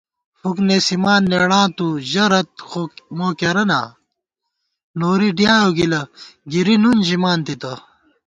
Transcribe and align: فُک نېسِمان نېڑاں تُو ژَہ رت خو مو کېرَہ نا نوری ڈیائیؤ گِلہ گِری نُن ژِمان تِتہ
فُک 0.39 0.57
نېسِمان 0.67 1.21
نېڑاں 1.31 1.67
تُو 1.77 1.87
ژَہ 2.09 2.25
رت 2.31 2.51
خو 2.69 2.81
مو 3.17 3.27
کېرَہ 3.39 3.63
نا 3.69 3.79
نوری 4.99 5.29
ڈیائیؤ 5.37 5.69
گِلہ 5.77 6.01
گِری 6.51 6.75
نُن 6.83 6.97
ژِمان 7.07 7.39
تِتہ 7.45 7.73